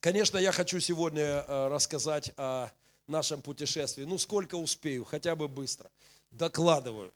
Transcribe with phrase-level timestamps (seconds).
[0.00, 2.70] Конечно, я хочу сегодня э, рассказать о
[3.06, 4.04] нашем путешествии.
[4.04, 5.90] Ну, сколько успею, хотя бы быстро.
[6.30, 7.12] Докладываю.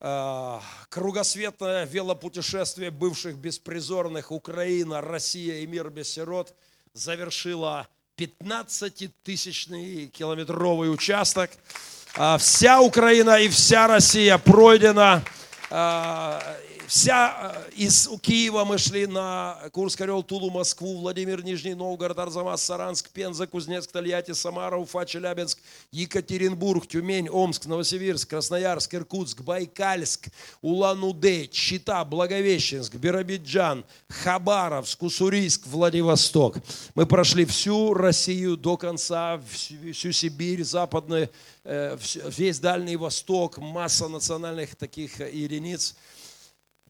[0.00, 0.60] Э,
[0.90, 6.54] кругосветное велопутешествие бывших беспризорных Украина, Россия и мир без сирот
[6.92, 7.88] завершила
[8.18, 11.50] 15-тысячный километровый участок.
[12.14, 15.24] Э, вся Украина и вся Россия пройдена
[16.88, 22.62] вся э, из Киева мы шли на Курск, Орел, Тулу, Москву, Владимир, Нижний Новгород, Арзамас,
[22.62, 25.58] Саранск, Пенза, Кузнецк, Тольятти, Самара, Уфа, Челябинск,
[25.92, 30.28] Екатеринбург, Тюмень, Омск, Новосибирск, Красноярск, Иркутск, Байкальск,
[30.62, 36.56] Улан-Удэ, Чита, Благовещенск, Биробиджан, Хабаровск, Уссурийск, Владивосток.
[36.94, 39.40] Мы прошли всю Россию до конца,
[39.92, 41.28] всю Сибирь, западный,
[41.64, 45.94] э, весь Дальний Восток, масса национальных таких единиц–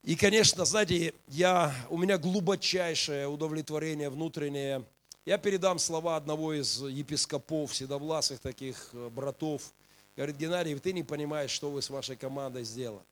[0.08, 4.82] и, конечно, знаете, я, у меня глубочайшее удовлетворение внутреннее.
[5.26, 9.74] Я передам слова одного из епископов, седовласых таких э, братов.
[10.16, 13.04] Говорит, Геннадий, ты не понимаешь, что вы с вашей командой сделали.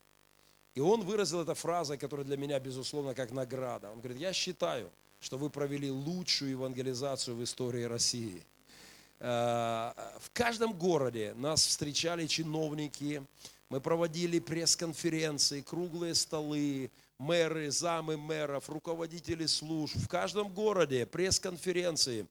[0.75, 3.91] И он выразил это фразой, которая для меня, безусловно, как награда.
[3.91, 8.42] Он говорит, я считаю, что вы провели лучшую евангелизацию в истории России.
[9.20, 13.22] Э, в каждом городе нас встречали чиновники,
[13.69, 19.97] мы проводили пресс-конференции, круглые столы, мэры, замы мэров, руководители служб.
[19.97, 22.27] В каждом городе пресс-конференции,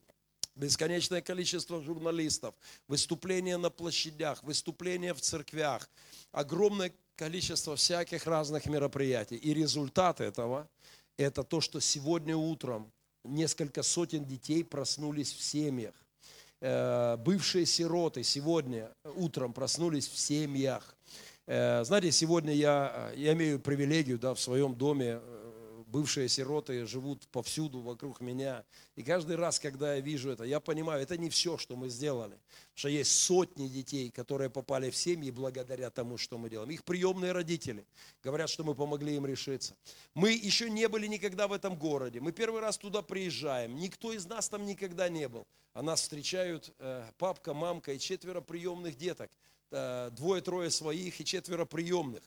[0.55, 2.55] бесконечное количество журналистов,
[2.87, 5.89] выступления на площадях, выступления в церквях,
[6.31, 9.37] огромное количество всяких разных мероприятий.
[9.37, 10.69] И результат этого–
[11.17, 12.91] это то, что сегодня утром
[13.23, 15.93] несколько сотен детей проснулись в семьях.
[16.61, 20.94] Э, бывшие сироты сегодня утром проснулись в семьях.
[21.47, 26.87] Э, знаете, сегодня я, э, я имею привилегию да, в своем доме, э, бывшие сироты
[26.87, 28.63] живут повсюду вокруг меня.
[28.95, 32.31] И каждый раз, когда я вижу это, я понимаю, это не все, что мы сделали.
[32.31, 36.71] Потому что есть сотни детей, которые попали в семьи благодаря тому, что мы делаем.
[36.71, 37.85] Их приемные родители
[38.23, 39.75] говорят, что мы помогли им решиться.
[40.15, 42.21] Мы еще не были никогда в этом городе.
[42.21, 43.75] Мы первый раз туда приезжаем.
[43.75, 45.45] Никто из нас там никогда не был.
[45.73, 46.73] А нас встречают
[47.19, 49.29] папка, мамка и четверо приемных деток–
[49.71, 52.23] двое-трое своих и четверо приемных.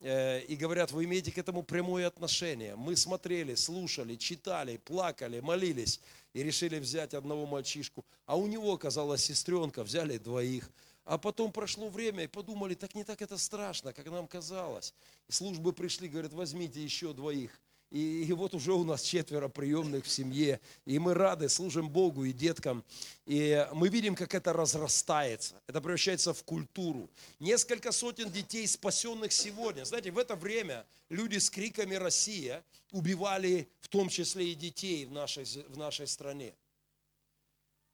[0.00, 2.76] Э, и говорят, вы имеете к этому прямое отношение.
[2.76, 6.00] Мы смотрели, слушали, читали, плакали, молились
[6.34, 8.04] и решили взять одного мальчишку.
[8.26, 10.70] А у него оказалась сестренка, взяли двоих.
[11.04, 14.92] А потом прошло время и подумали, так не так это страшно, как нам казалось.
[15.28, 17.58] И службы пришли, говорят, возьмите еще двоих.
[17.90, 20.60] И, и вот уже у нас четверо приемных в семье.
[20.84, 22.84] И мы рады, служим Богу и деткам.
[23.26, 25.60] И мы видим, как это разрастается.
[25.66, 27.08] Это превращается в культуру.
[27.38, 29.84] Несколько сотен детей, спасенных сегодня.
[29.84, 35.12] Знаете, в это время люди с криками «Россия» убивали в том числе и детей в
[35.12, 36.54] нашей, в нашей стране.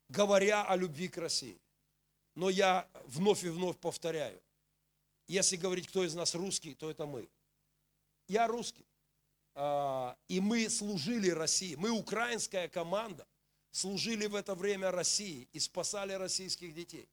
[0.08, 1.58] Говоря о любви к России.
[2.34, 4.40] Но я вновь и вновь повторяю.
[5.28, 7.28] Если говорить, кто из нас русский, то это мы.
[8.28, 8.84] Я русский.
[9.54, 11.74] А, и мы служили России.
[11.74, 13.26] Мы, украинская команда,
[13.70, 17.08] служили в это время России и спасали российских детей.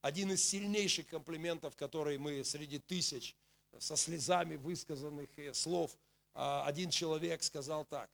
[0.00, 3.36] Один из сильнейших комплиментов, который мы среди тысяч
[3.78, 5.96] со слезами высказанных э, слов,
[6.34, 8.10] а, один человек сказал так.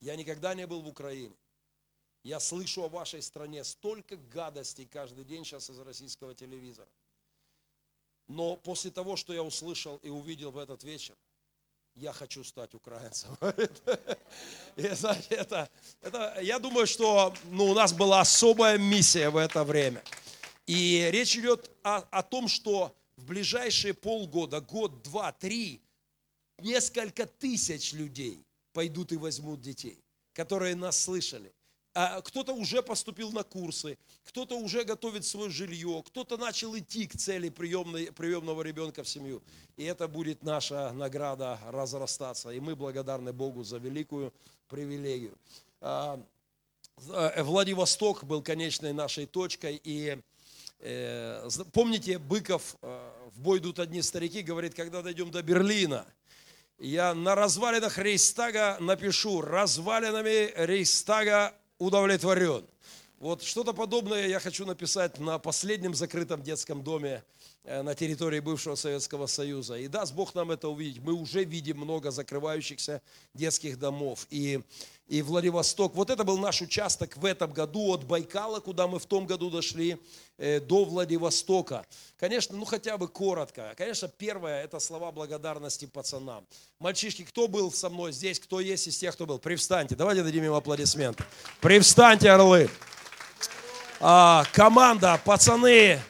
[0.00, 1.34] Я никогда не был в Украине.
[2.22, 6.88] Я слышу о вашей стране столько гадостей каждый день сейчас из российского телевизора.
[8.26, 11.16] Но после того, что я услышал и увидел в этот вечер,
[11.96, 13.36] я хочу стать украинцем.
[14.76, 15.68] И, знаете, это,
[16.02, 20.02] это, я думаю, что ну, у нас была особая миссия в это время.
[20.66, 25.80] И речь идет о, о том, что в ближайшие полгода, год, два, три,
[26.58, 29.98] несколько тысяч людей пойдут и возьмут детей,
[30.34, 31.52] которые нас слышали.
[31.98, 37.16] А кто-то уже поступил на курсы, кто-то уже готовит свое жилье, кто-то начал идти к
[37.16, 39.42] цели приемной, приемного ребенка в семью.
[39.78, 42.50] И это будет наша награда разрастаться.
[42.50, 44.34] И мы благодарны Богу за великую
[44.68, 45.38] привилегию.
[45.80, 46.20] А,
[47.08, 49.80] э, Владивосток был конечной нашей точкой.
[49.82, 50.18] И
[50.80, 56.04] э, помните, Быков, э, в бой идут одни старики, говорит, когда дойдем до Берлина,
[56.78, 62.64] я на развалинах Рейстага напишу, развалинами Рейстага удовлетворен.
[63.18, 67.24] Вот что-то подобное я хочу написать на последнем закрытом детском доме
[67.64, 69.76] э, на территории бывшего Советского Союза.
[69.76, 71.02] И даст Бог нам это увидеть.
[71.02, 73.00] Мы уже видим много закрывающихся
[73.32, 74.26] детских домов.
[74.28, 74.60] И,
[75.08, 79.06] и Владивосток, вот это был наш участок в этом году от Байкала, куда мы в
[79.06, 79.98] том году дошли,
[80.36, 81.86] э, до Владивостока.
[82.18, 83.72] Конечно, ну хотя бы коротко.
[83.76, 86.44] Конечно, первое, это слова благодарности пацанам.
[86.80, 89.38] Мальчишки, кто был со мной здесь, кто есть из тех, кто был?
[89.38, 91.24] Привстаньте, давайте дадим им аплодисменты.
[91.60, 92.68] Привстаньте, орлы
[94.00, 96.00] а, команда, пацаны,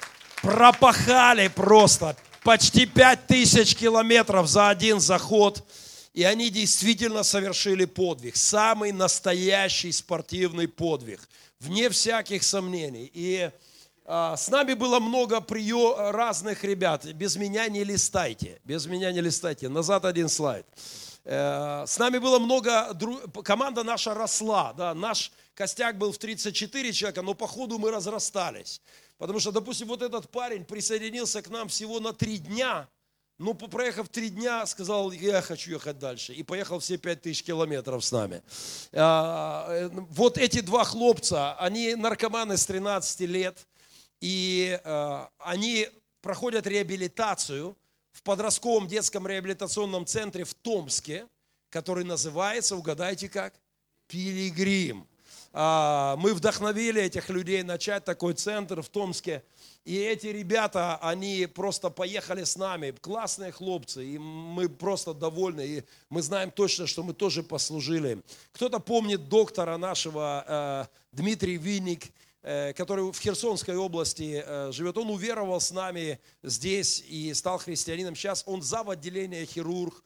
[0.43, 5.63] пропахали просто почти 5000 километров за один заход.
[6.17, 8.37] И они действительно совершили подвиг.
[8.37, 11.21] Самый настоящий спортивный подвиг.
[11.61, 13.11] Вне всяких сомнений.
[13.13, 13.51] И
[14.07, 16.13] а, с нами было много приё...
[16.13, 17.05] разных ребят.
[17.05, 18.59] Без меня не листайте.
[18.65, 19.69] Без меня не листайте.
[19.69, 20.65] Назад один слайд.
[21.25, 22.97] Э, с нами было много...
[23.45, 24.73] Команда наша росла.
[24.73, 28.81] Да, наш костяк был в 34 человека, но по ходу мы разрастались.
[29.19, 32.89] Потому что, допустим, вот этот парень присоединился к нам всего на три дня,
[33.39, 36.33] но проехав три дня, сказал, я хочу ехать дальше.
[36.33, 38.43] И поехал все пять тысяч километров с нами.
[38.93, 43.67] А, э, вот эти два хлопца, они наркоманы с 13 лет,
[44.21, 45.89] и э, они
[46.23, 47.77] проходят реабилитацию
[48.13, 51.27] в подростковом детском реабилитационном центре в Томске,
[51.69, 53.53] который называется, угадайте как,
[54.09, 55.07] Пилигрим.
[55.53, 59.43] А, мы вдохновили этих людей начать такой центр в Томске.
[59.87, 65.85] И эти ребята, они просто поехали с нами, классные хлопцы, и мы просто довольны, и
[66.11, 68.21] мы знаем точно, что мы тоже послужили.
[68.51, 72.07] Кто-то помнит доктора нашего э, Дмитрий Винник,
[72.43, 74.99] э, который в Херсонской области э, живет.
[74.99, 78.17] Он уверовал с нами здесь и стал христианином.
[78.17, 78.89] Сейчас он зав.
[78.89, 80.03] отделения хирург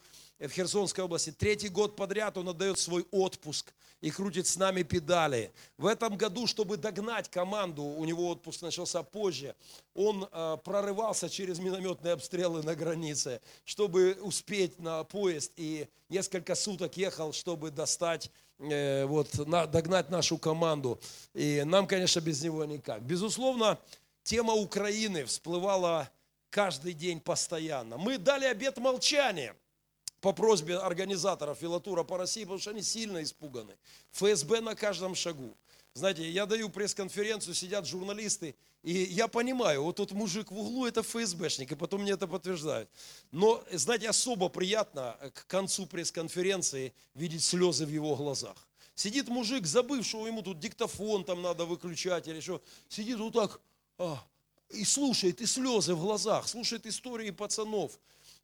[0.48, 1.30] в Херсонской области.
[1.30, 5.52] Третий год подряд он отдает свой отпуск и крутит с нами педали.
[5.76, 9.54] В этом году, чтобы догнать команду, у него отпуск начался позже,
[9.94, 16.96] он э, прорывался через минометные обстрелы на границе, чтобы успеть на поезд и несколько суток
[16.96, 20.98] ехал, чтобы достать э, вот, на, догнать нашу команду.
[21.34, 23.02] И нам, конечно, без него никак.
[23.02, 23.78] Безусловно,
[24.22, 26.08] тема Украины всплывала
[26.48, 27.98] каждый день постоянно.
[27.98, 29.54] Мы дали обет молчания–
[30.20, 33.76] по просьбе организаторов велотура по России, потому что они сильно испуганы.
[34.12, 35.56] ФСБ на каждом шагу.
[35.94, 41.02] Знаете, я даю пресс-конференцию, сидят журналисты, и я понимаю, вот тот мужик в углу это
[41.02, 42.88] ФСБшник, и потом мне это подтверждают.
[43.32, 48.56] Но, знаете, особо приятно к концу пресс-конференции видеть слезы в его глазах.
[48.94, 53.60] Сидит мужик, забывшего ему тут диктофон там надо выключать или что, сидит вот так
[53.98, 54.22] а,
[54.70, 57.98] и слушает, и слезы в глазах, слушает истории пацанов.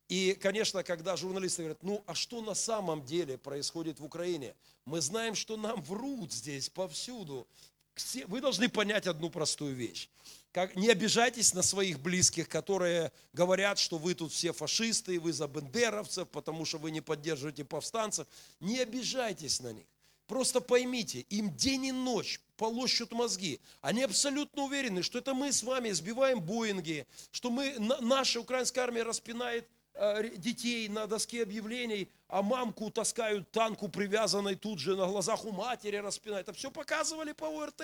[0.08, 4.54] И, конечно, когда журналисты говорят, ну а что на самом деле происходит в Украине?
[4.84, 7.46] Мы знаем, что нам врут здесь повсюду.
[8.26, 10.08] Вы должны понять одну простую вещь.
[10.52, 15.48] Как, не обижайтесь на своих близких, которые говорят, что вы тут все фашисты, вы за
[15.48, 18.26] бендеровцев, потому что вы не поддерживаете повстанцев.
[18.60, 19.86] Не обижайтесь на них.
[20.26, 23.60] Просто поймите, им день и ночь полощут мозги.
[23.80, 29.02] Они абсолютно уверены, что это мы с вами сбиваем Боинги, что мы, наша украинская армия
[29.02, 29.68] распинает
[30.36, 35.96] детей на доске объявлений, а мамку таскают танку, привязанной тут же на глазах у матери
[35.96, 36.48] распинают.
[36.48, 37.82] Это все показывали по ОРТ.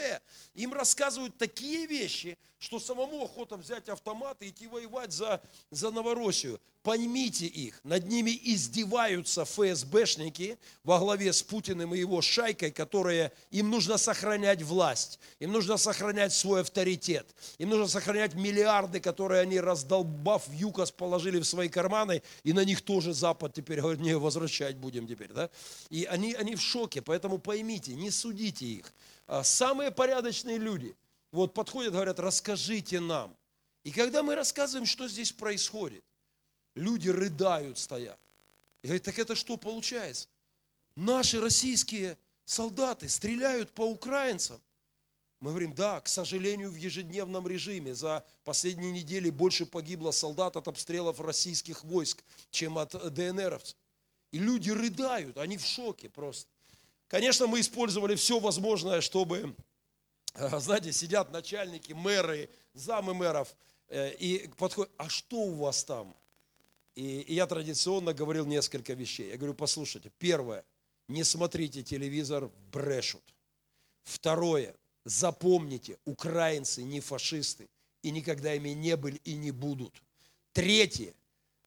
[0.54, 5.40] Им рассказывают такие вещи, что самому охота взять автомат и идти воевать за,
[5.70, 6.60] за Новороссию.
[6.82, 13.70] Поймите их, над ними издеваются ФСБшники во главе с Путиным и его шайкой, которые им
[13.70, 20.48] нужно сохранять власть, им нужно сохранять свой авторитет, им нужно сохранять миллиарды, которые они раздолбав
[20.48, 24.76] в ЮКОС положили в свои карманы, и на них тоже Запад теперь говорит, не, возвращать
[24.76, 25.32] будем теперь.
[25.32, 25.50] Да?
[25.90, 28.92] И они, они в шоке, поэтому поймите, не судите их.
[29.26, 30.96] А самые порядочные люди
[31.30, 33.36] вот подходят, говорят, расскажите нам.
[33.84, 36.04] И когда мы рассказываем, что здесь происходит,
[36.74, 38.18] люди рыдают, стоят.
[38.82, 40.28] И говорят, так это что получается?
[40.96, 44.60] Наши российские солдаты стреляют по украинцам.
[45.40, 50.68] Мы говорим, да, к сожалению, в ежедневном режиме за последние недели больше погибло солдат от
[50.68, 53.76] обстрелов российских войск, чем от ДНРовцев.
[54.32, 56.50] И люди рыдают, они в шоке просто.
[57.08, 59.54] Конечно, мы использовали все возможное, чтобы,
[60.34, 63.54] э, знаете, сидят начальники, мэры, замы мэров,
[63.88, 66.16] э, и подходят, а что у вас там?
[66.94, 69.28] И, и я традиционно говорил несколько вещей.
[69.30, 70.64] Я говорю, послушайте, первое,
[71.08, 73.22] не смотрите телевизор, брешут.
[74.04, 74.74] Второе,
[75.04, 77.68] запомните, украинцы не фашисты
[78.02, 80.02] и никогда ими не были и не будут.
[80.52, 81.14] Третье,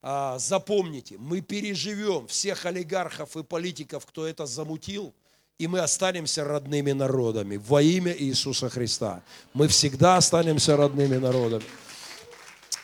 [0.02, 5.14] а, запомните, мы переживем всех олигархов и политиков, кто это замутил,
[5.58, 9.24] и мы останемся родными народами во имя Иисуса Христа.
[9.54, 11.64] Мы всегда останемся родными народами.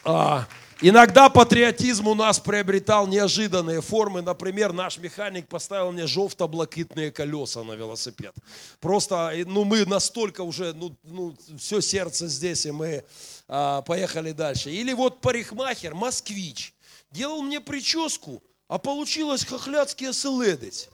[0.03, 0.47] А,
[0.81, 4.21] иногда патриотизм у нас приобретал неожиданные формы.
[4.21, 8.33] Например, наш механик поставил мне желто-блакитные колеса на велосипед.
[8.79, 13.03] Просто, ну, мы настолько уже, ну, ну все сердце здесь, и мы
[13.49, 14.71] а, поехали дальше.
[14.71, 16.73] Или вот парикмахер, москвич,
[17.11, 20.89] делал мне прическу, а получилось хохляцкий оселедец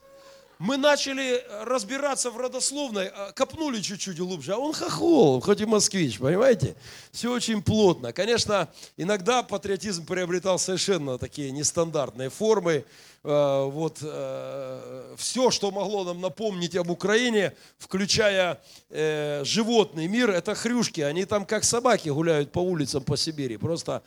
[0.58, 6.18] мы начали разбираться в родословной, а, копнули чуть-чуть глубже, а он хохол, хоть и москвич,
[6.18, 6.74] понимаете?
[7.12, 8.12] Все очень плотно.
[8.12, 12.84] Конечно, иногда патриотизм приобретал совершенно такие нестандартные формы.
[13.24, 18.60] Э, вот э, все, что могло нам напомнить об Украине, включая
[18.90, 21.00] э, животный мир, это хрюшки.
[21.00, 23.56] Они там как собаки гуляют по улицам по Сибири.
[23.56, 24.02] Просто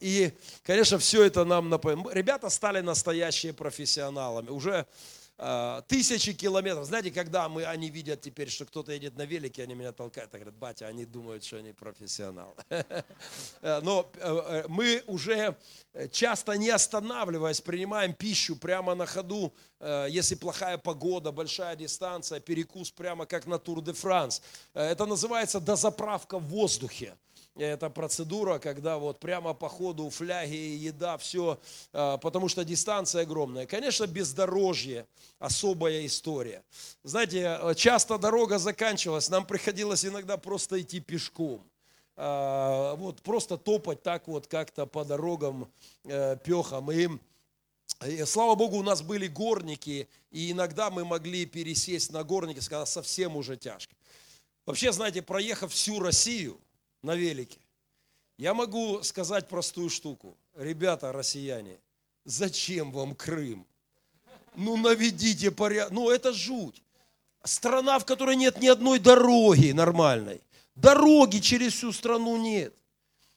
[0.00, 0.32] и,
[0.64, 2.14] конечно, все это нам напоминает.
[2.14, 4.50] Ребята стали настоящие профессионалами.
[4.50, 4.86] Уже
[5.86, 6.86] тысячи километров.
[6.86, 10.36] Знаете, когда мы, они видят теперь, что кто-то едет на велике, они меня толкают, и
[10.36, 12.54] говорят, батя, они думают, что они профессионалы.
[13.62, 15.56] Э, но э, э, мы уже
[16.10, 19.52] часто не останавливаясь, принимаем пищу прямо на ходу,
[20.08, 24.42] если плохая погода, большая дистанция, перекус прямо как на Тур де Франс.
[24.74, 27.16] Это называется дозаправка в воздухе
[27.56, 31.58] эта процедура, когда вот прямо по ходу фляги, еда, все,
[31.92, 33.66] а, потому что дистанция огромная.
[33.66, 35.06] Конечно, бездорожье,
[35.38, 36.62] особая история.
[37.02, 41.62] Знаете, часто дорога заканчивалась, нам приходилось иногда просто идти пешком.
[42.16, 45.70] А, вот просто топать так вот как-то по дорогам
[46.04, 46.90] э, пехом.
[46.90, 47.08] И
[48.24, 53.36] слава Богу, у нас были горники, и иногда мы могли пересесть на горники, когда совсем
[53.36, 53.94] уже тяжко.
[54.64, 56.58] Вообще, знаете, проехав всю Россию,
[57.02, 57.58] на велике.
[58.38, 60.36] Я могу сказать простую штуку.
[60.54, 61.78] Ребята, россияне,
[62.24, 63.66] зачем вам Крым?
[64.54, 65.92] Ну, наведите порядок.
[65.92, 66.82] Ну, это жуть.
[67.44, 70.40] Страна, в которой нет ни одной дороги нормальной.
[70.74, 72.74] Дороги через всю страну нет.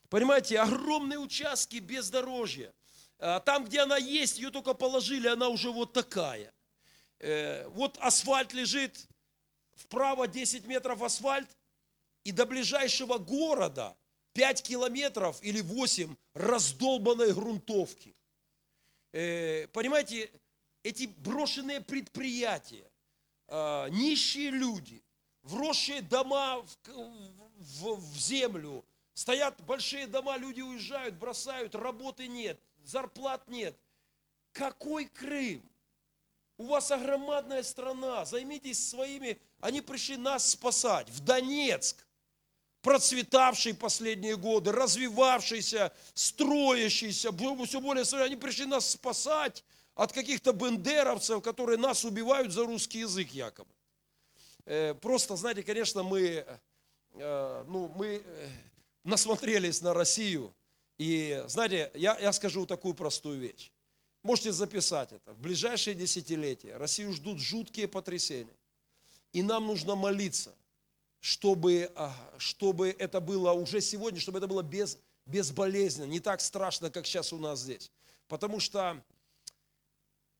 [0.09, 2.73] Понимаете, огромные участки бездорожья.
[3.19, 6.51] А там, где она есть, ее только положили, она уже вот такая.
[7.19, 8.97] Э, вот асфальт лежит,
[9.75, 11.49] вправо 10 метров асфальт,
[12.29, 13.97] и до ближайшего города
[14.33, 18.15] 5 километров или 8 раздолбанной грунтовки.
[19.11, 20.29] Э, понимаете,
[20.83, 22.87] эти брошенные предприятия,
[23.47, 25.01] э, нищие люди,
[25.41, 26.67] вросшие дома в,
[27.57, 33.75] в, в землю, стоят большие дома, люди уезжают, бросают, работы нет, зарплат нет.
[34.51, 35.67] Какой Крым?
[36.57, 42.05] У вас огромадная страна, займитесь своими, они пришли нас спасать в Донецк
[42.81, 47.31] процветавший последние годы, развивавшийся, строящийся,
[47.65, 49.63] все более, они пришли нас спасать
[49.95, 53.69] от каких-то бендеровцев, которые нас убивают за русский язык якобы.
[54.65, 56.45] Э, просто, знаете, конечно, мы,
[57.13, 58.49] э, ну, мы э,
[59.03, 60.53] насмотрелись на Россию.
[60.97, 63.71] И, знаете, я, я скажу такую простую вещь.
[64.21, 65.33] Можете записать это.
[65.33, 68.55] В ближайшие десятилетия Россию ждут жуткие потрясения.
[69.31, 70.53] И нам нужно молиться–
[71.19, 76.89] чтобы, а, чтобы это было уже сегодня, чтобы это было без, безболезненно, не так страшно,
[76.89, 77.91] как сейчас у нас здесь.
[78.27, 79.03] Потому что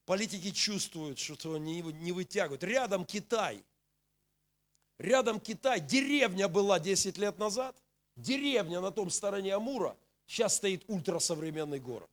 [0.06, 2.64] политики чувствуют, что не, не вытягивают.
[2.64, 3.64] Рядом Китай.
[4.98, 5.80] Рядом Китай.
[5.80, 7.76] Деревня была 10 лет назад.
[8.16, 9.96] Деревня на том стороне Амура.
[10.28, 12.10] Сейчас стоит ультрасовременный город.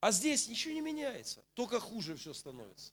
[0.00, 1.42] А здесь ничего не меняется.
[1.54, 2.92] Только хуже все становится.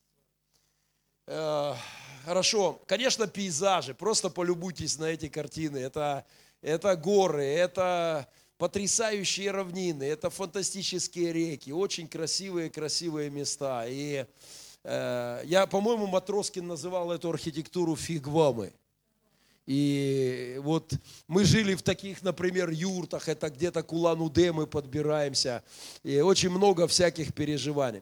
[2.26, 5.78] Хорошо, конечно, пейзажи, просто полюбуйтесь на эти картины.
[5.78, 6.26] Это,
[6.62, 13.86] это горы, это потрясающие равнины, это фантастические реки, очень красивые-красивые места.
[13.90, 14.26] И
[14.86, 18.72] э, я, по-моему, Матроскин называл эту архитектуру фигвамы.
[19.66, 20.94] И вот
[21.28, 25.62] мы жили в таких, например, юртах, это где-то к Улан-Удэ мы подбираемся,
[26.04, 28.02] и очень много всяких переживаний.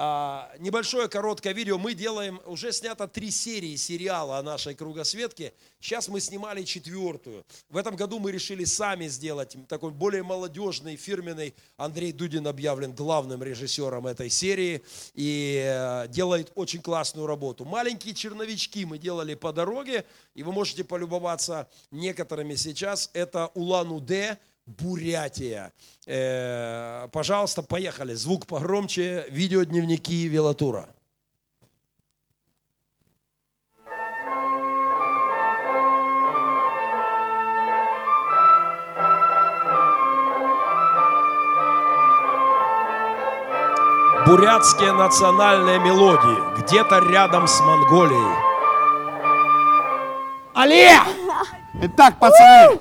[0.00, 1.76] А, небольшое короткое видео.
[1.76, 5.52] Мы делаем, уже снято три серии сериала о нашей кругосветке.
[5.80, 7.44] Сейчас мы снимали четвертую.
[7.68, 11.52] В этом году мы решили сами сделать такой более молодежный, фирменный.
[11.76, 17.64] Андрей Дудин объявлен главным режиссером этой серии и э, делает очень классную работу.
[17.64, 20.04] Маленькие черновички мы делали по дороге,
[20.36, 23.10] и вы можете полюбоваться некоторыми сейчас.
[23.14, 24.38] Это Улан-Удэ,
[24.68, 25.72] Бурятия.
[26.06, 28.14] Э, пожалуйста, поехали.
[28.14, 29.26] Звук погромче.
[29.30, 30.88] Видеодневники Велатура.
[44.28, 48.36] бурятские национальные мелодии, где-то рядом с Монголией.
[50.54, 51.00] Але!
[51.80, 52.78] Итак, пацаны,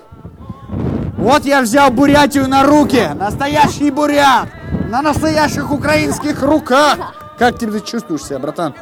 [1.27, 3.09] вот я взял Бурятию на руки.
[3.15, 4.47] Настоящий бурят.
[4.89, 6.97] На настоящих украинских руках.
[7.37, 8.73] Как ты чувствуешь себя, братан?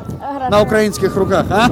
[0.51, 1.69] На украинских руках, а?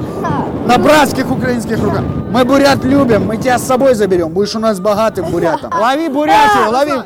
[0.66, 2.02] На братских украинских руках.
[2.02, 4.30] Мы бурят любим, мы тебя с собой заберем.
[4.30, 5.72] Будешь у нас богатым бурятом.
[5.72, 7.02] Лови Бурятию, лови.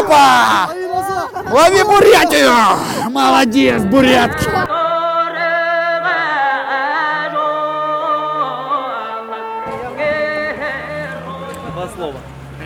[0.00, 0.70] Опа!
[1.52, 2.50] Лови Бурятию!
[3.10, 4.73] Молодец, бурятки!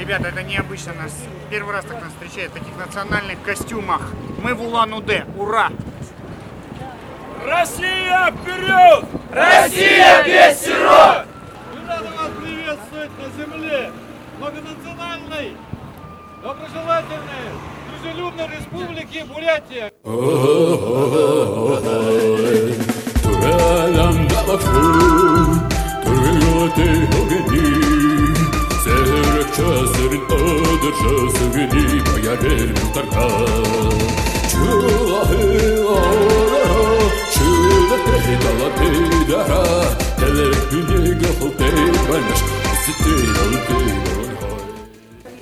[0.09, 0.95] Ребята, это необычно.
[0.95, 1.13] Нас
[1.51, 4.01] первый раз так нас встречают в таких национальных костюмах.
[4.43, 5.27] Мы в Улан-Удэ.
[5.37, 5.71] Ура!
[7.45, 9.05] Россия вперед!
[9.31, 11.27] Россия весь сирот!
[11.75, 13.93] Мы рады вас приветствовать на земле
[14.39, 15.55] многонациональной,
[16.43, 17.53] доброжелательной,
[18.01, 19.93] дружелюбной республики Бурятия.
[23.39, 24.29] Türelem
[29.59, 33.29] türlüyote ogeni Serek çözlerin öder çözgeni Bayarer mutarka
[34.51, 35.43] Çılahı
[37.35, 39.85] Çılak tehdala pedara
[40.21, 42.39] Telek bini gafıl teybaş
[42.87, 43.59] Sitte yalı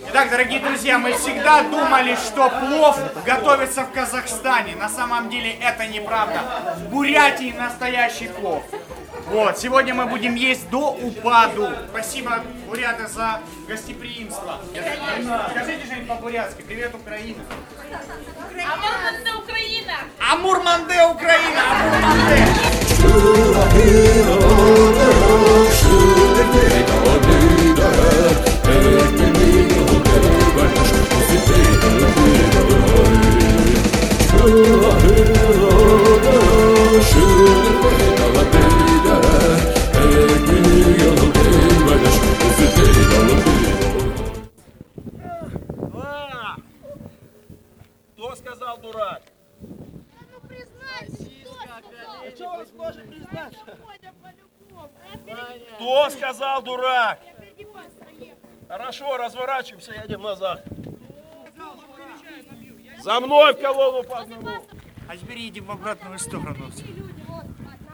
[0.09, 4.75] Итак, дорогие друзья, мы всегда думали, что плов готовится в Казахстане.
[4.77, 6.41] На самом деле это неправда.
[6.77, 8.63] В Бурятии настоящий плов.
[9.27, 11.69] Вот, сегодня мы будем есть до упаду.
[11.91, 14.61] Спасибо, буряты, за гостеприимство.
[15.51, 16.63] Скажите что-нибудь по-бурятски.
[16.63, 17.43] Привет, Украина.
[18.73, 19.95] Амурманде Україна!
[20.21, 21.63] Амурманде, Украина!
[21.83, 22.47] Амурманде!
[34.29, 34.97] Кто
[48.87, 49.23] сказал дурак?
[55.77, 57.21] Кто сказал дурак?
[58.69, 60.65] Хорошо, разворачиваемся, едем назад.
[62.99, 64.49] За мной в колонну по одному.
[65.09, 66.71] А теперь едем в обратную сторону.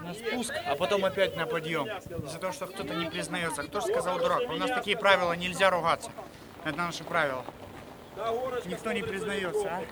[0.03, 1.87] На спуск, а потом опять на подъем.
[1.87, 3.63] Из-за того, что кто-то не признается.
[3.63, 4.49] Кто же сказал дурак?
[4.49, 6.11] У нас такие правила, нельзя ругаться.
[6.65, 7.45] Это наши правила.
[8.67, 9.85] Никто не признается, а?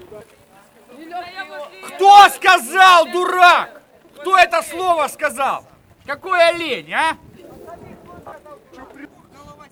[1.87, 3.83] Кто сказал дурак?
[4.17, 5.65] Кто это слово сказал?
[6.07, 7.17] Какой олень, а?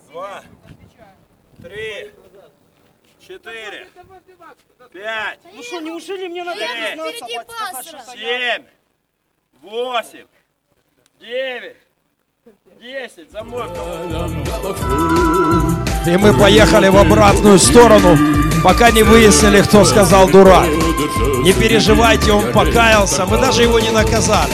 [0.09, 0.43] Два,
[1.61, 2.11] три,
[3.19, 3.87] четыре,
[4.91, 8.65] пять, Ну что, неужели мне надо шесть, семь,
[9.61, 10.25] восемь,
[11.19, 11.77] девять,
[12.79, 13.29] десять.
[13.29, 15.38] За мной в колонну.
[16.05, 18.17] И мы поехали в обратную сторону,
[18.63, 20.67] пока не выяснили, кто сказал дурак.
[21.43, 24.53] Не переживайте, он покаялся, мы даже его не наказали.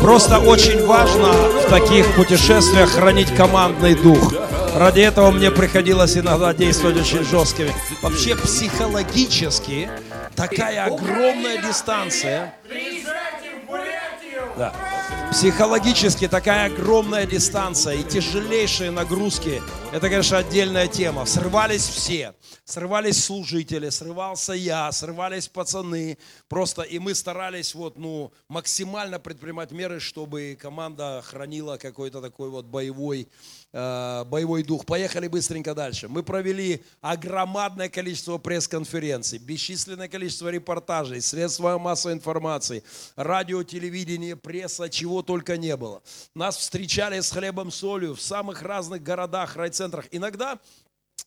[0.00, 4.32] Просто очень важно в таких путешествиях хранить командный дух.
[4.74, 7.72] Ради этого мне приходилось иногда действовать очень жесткими.
[8.02, 9.88] Вообще психологически
[10.34, 12.54] такая огромная дистанция.
[14.56, 14.72] Да.
[15.30, 19.60] Психологически такая огромная дистанция и тяжелейшие нагрузки,
[19.92, 21.26] это, конечно, отдельная тема.
[21.26, 22.34] Срывались все.
[22.64, 26.16] Срывались служители, срывался я, срывались пацаны.
[26.48, 32.64] Просто и мы старались вот, ну, максимально предпринимать меры, чтобы команда хранила какой-то такой вот
[32.64, 33.28] боевой,
[33.76, 34.86] э, боевой дух.
[34.86, 36.08] Поехали быстренько дальше.
[36.08, 42.82] Мы провели огромадное количество пресс-конференций, бесчисленное количество репортажей, средства массовой информации,
[43.16, 46.02] радио, телевидение, пресса, чего только не было.
[46.34, 50.06] Нас встречали с хлебом, солью в самых разных городах, райцентрах.
[50.10, 50.58] Иногда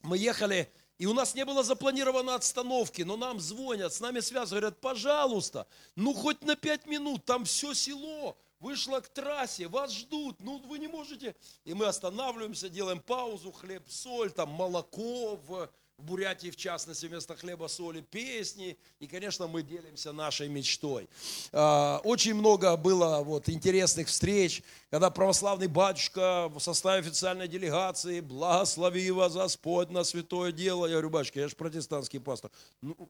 [0.01, 4.63] мы ехали, и у нас не было запланировано отстановки, но нам звонят, с нами связывают,
[4.63, 10.41] говорят, пожалуйста, ну хоть на пять минут, там все село вышло к трассе, вас ждут,
[10.41, 11.35] ну вы не можете.
[11.65, 17.35] И мы останавливаемся, делаем паузу, хлеб, соль, там молоко в, в Бурятии, в частности, вместо
[17.35, 18.77] хлеба, соли, песни.
[18.99, 21.09] И, конечно, мы делимся нашей мечтой.
[21.51, 29.11] А, Очень много было вот, интересных встреч, когда православный батюшка в составе официальной делегации «Благослови
[29.11, 30.85] вас Господь на святое дело».
[30.85, 32.51] Я говорю, батюшка, я же протестантский пастор.
[32.81, 33.09] Ну,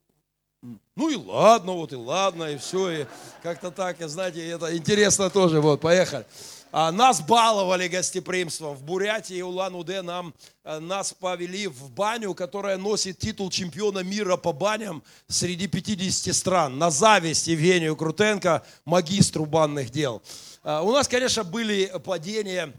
[0.96, 3.06] ну и ладно, вот и ладно, и все, и
[3.42, 6.26] как-то так, и знаете, это интересно тоже, вот, поехали.
[6.72, 8.76] А, Нас баловали гостеприимством.
[8.76, 14.54] В Бурятии Улан-Удэ нам, э, нас повели в баню, которая носит титул чемпиона мира по
[14.54, 16.78] баням среди 50 стран.
[16.78, 20.22] На зависть Евгению Крутенко, магистру банных дел.
[20.62, 22.72] А, У нас, конечно, были падения,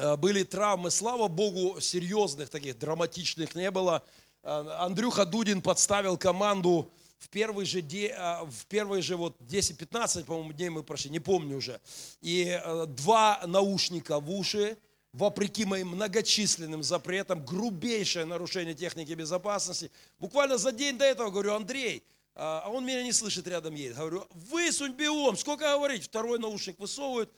[0.00, 0.90] э, были травмы.
[0.90, 4.02] Слава Богу, серьезных таких, драматичных не было.
[4.42, 6.90] А, Андрюха Дудин подставил команду
[7.22, 11.20] в первый же, де- а, в первые же вот 10-15, по-моему, дней мы прошли, не
[11.20, 11.80] помню уже.
[12.20, 14.76] И э, два наушника в уши,
[15.12, 19.90] вопреки моим многочисленным запретам, грубейшее нарушение техники безопасности.
[20.18, 22.02] Буквально за день до этого говорю, Андрей,
[22.34, 23.96] а он меня не слышит, рядом едет.
[23.96, 26.04] Говорю, высунь биом, сколько говорить?
[26.04, 27.30] Второй наушник высовывают.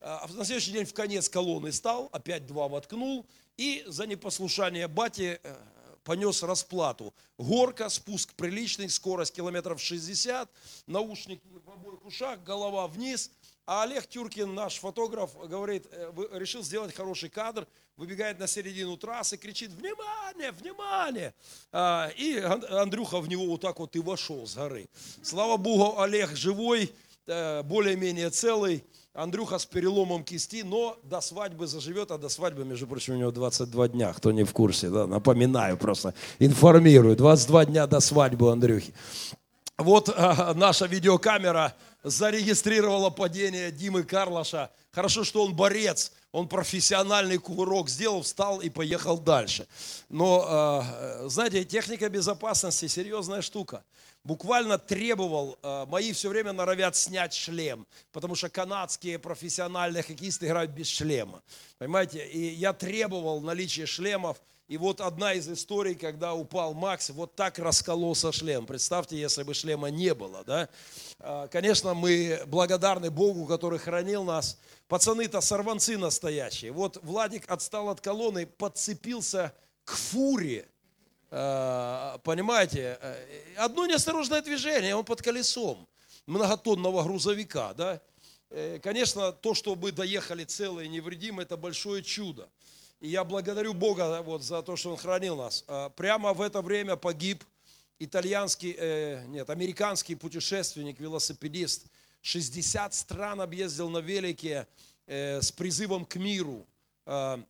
[0.00, 3.24] А На следующий день в конец колонны стал, опять два воткнул.
[3.56, 5.56] И за непослушание бати э,
[6.04, 7.14] понес расплату.
[7.38, 10.50] Горка, спуск приличный, скорость километров 60,
[10.86, 13.30] наушник в обоих ушах, голова вниз.
[13.66, 19.36] А Олег Тюркин, наш фотограф, говорит, э, решил сделать хороший кадр, выбегает на середину трассы,
[19.36, 21.34] кричит, внимание, внимание.
[21.70, 24.88] А, И Ан- Андрюха в него вот так вот и вошел с горы.
[25.22, 26.92] Слава Богу, Олег живой,
[27.26, 28.82] э, более-менее целый.
[29.12, 33.32] Андрюха с переломом кисти, но до свадьбы заживет, а до свадьбы, между прочим, у него
[33.32, 38.94] 22 дня, кто не в курсе, да, напоминаю просто, информирую, 22 дня до свадьбы Андрюхи.
[39.78, 44.70] Вот а, наша видеокамера зарегистрировала падение Димы Карлаша.
[44.92, 49.66] Хорошо, что он борец, он профессиональный кувырок сделал, встал и поехал дальше.
[50.08, 53.84] Но, а, знаете, техника безопасности серьезная штука.
[54.22, 60.70] Буквально требовал, а, мои все время норовят снять шлем, потому что канадские профессиональные хоккеисты играют
[60.70, 61.42] без шлема.
[61.78, 64.40] Понимаете, и я требовал наличия шлемов,
[64.70, 68.66] и вот одна из историй, когда упал Макс, вот так раскололся шлем.
[68.66, 70.68] Представьте, если бы шлема не было, да?
[71.18, 74.60] А, Конечно, мы благодарны Богу, который хранил нас.
[74.86, 76.70] Пацаны-то сорванцы настоящие.
[76.70, 79.52] Вот Владик отстал от колонны, подцепился
[79.82, 80.68] к фуре.
[81.32, 85.88] А, Понимаете, э, одно неосторожное движение, он под колесом
[86.26, 88.00] многотонного грузовика, да?
[88.50, 92.48] Э, Конечно, то, что мы доехали целые невредимы, это большое чудо.
[93.00, 95.64] И я благодарю Бога вот за то, что Он хранил нас.
[95.66, 97.42] А, Прямо в это время погиб
[97.98, 101.86] итальянский, э, нет, американский путешественник, велосипедист.
[102.20, 104.66] 60 стран объездил на велике
[105.06, 106.66] э, с призывом к миру.
[107.06, 107.42] А,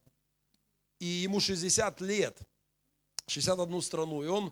[1.00, 2.38] И ему 60 лет,
[3.26, 4.22] 61 страну.
[4.22, 4.50] И он э,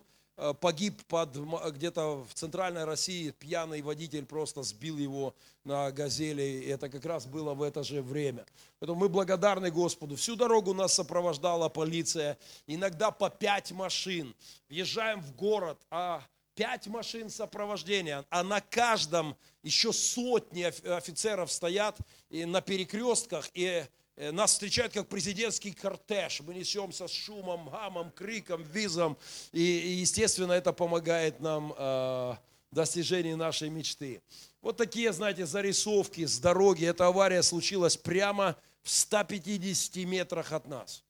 [0.59, 1.35] погиб под,
[1.73, 6.41] где-то в центральной России, пьяный водитель просто сбил его на газели.
[6.41, 8.45] И это как раз было в это же время.
[8.79, 10.15] Поэтому мы благодарны Господу.
[10.15, 12.37] Всю дорогу нас сопровождала полиция.
[12.67, 14.35] Иногда по пять машин.
[14.69, 16.23] Въезжаем в город, а
[16.59, 21.97] пять машин сопровождения, а на каждом еще сотни оф- офицеров стоят
[22.29, 23.87] и на перекрестках, и э,
[24.19, 26.41] нас встречают как президентский кортеж.
[26.41, 29.17] Мы несемся с шумом, гамом, криком, визом.
[29.53, 32.35] И, и, естественно, это помогает нам э,
[32.71, 34.21] достижении нашей мечты.
[34.61, 36.85] Вот такие, знаете, зарисовки с дороги.
[36.85, 41.03] Эта авария случилась прямо в 150 метрах от нас.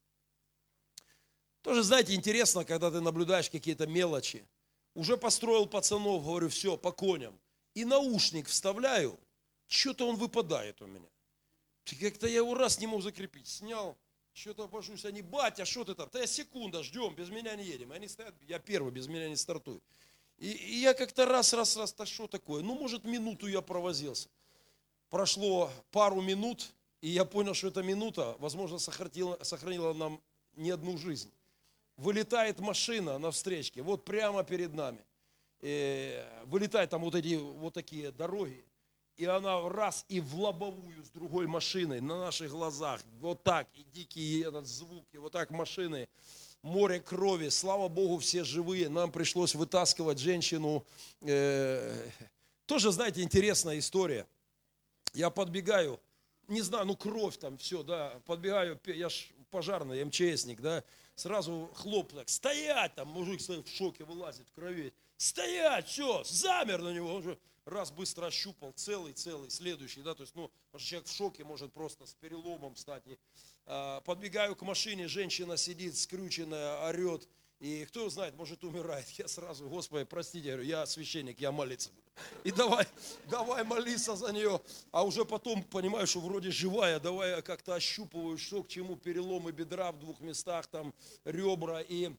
[1.62, 4.45] Тоже, знаете, интересно, когда ты наблюдаешь какие-то мелочи.
[4.93, 7.39] Уже построил пацанов, говорю, все, по коням.
[7.74, 9.19] И наушник вставляю,
[9.67, 11.08] что-то он выпадает у меня.
[11.93, 13.47] И Как-то я его раз не мог закрепить.
[13.47, 13.97] Снял,
[14.34, 15.06] что-то обожусь.
[15.06, 16.10] Они, батя, что ты там?
[16.12, 17.91] Да я секунда, ждем, без меня не едем.
[17.91, 19.82] И Они стоят, я первый, без меня не стартую.
[20.38, 22.63] И, и я как-то раз, раз, раз, так что такое?
[22.63, 24.30] Ну, может, минуту я провозился.
[25.10, 26.71] Прошло пару минут,
[27.02, 30.21] и я понял, что эта минута, возможно, сохранила, сохранила нам
[30.56, 31.32] не одну жизнь.
[31.97, 35.04] Вылетает машина на встречке, вот прямо перед нами.
[35.62, 38.63] Э, вылетают там вот эти вот такие дороги,
[39.19, 43.84] и она раз и в лобовую с другой машиной на наших глазах, вот так, и
[43.91, 46.08] дикий этот звук, и вот так машины,
[46.62, 50.86] море крови, слава Богу, все живые, нам пришлось вытаскивать женщину.
[51.19, 52.10] Э,
[52.65, 54.25] тоже, знаете, интересная история.
[55.13, 55.99] Я подбегаю,
[56.47, 60.82] не знаю, ну кровь там, все, да, подбегаю, я ж пожарный, МЧСник, да,
[61.15, 66.93] сразу хлоп так, стоять, там мужик в шоке, вылазит в крови, стоять, все, замер на
[66.93, 67.38] него, он же
[67.69, 71.43] раз быстро ощупал, целый, целый, следующий, да, то есть, ну, потому что человек в шоке
[71.43, 73.03] может просто с переломом стать.
[73.65, 77.27] А, подбегаю к машине, женщина сидит скрюченная, орет,
[77.60, 79.08] и кто знает, может умирает.
[79.12, 82.08] Я сразу, Господи, простите, я говорю, я священник, я молиться буду.
[82.43, 82.86] И давай,
[83.29, 84.62] давай молиться за нее.
[84.91, 89.51] А уже потом понимаю, что вроде живая, давай я как-то ощупываю, что к чему, переломы
[89.51, 90.93] бедра в двух местах, там
[91.25, 91.82] ребра.
[91.82, 92.12] И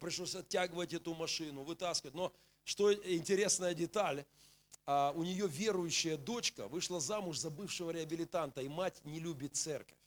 [0.00, 2.14] пришлось оттягивать эту машину, вытаскивать.
[2.14, 2.32] Но
[2.64, 4.24] что интересная деталь,
[4.86, 9.98] а, у нее верующая дочка вышла замуж за бывшего реабилитанта, и мать не любит церковь.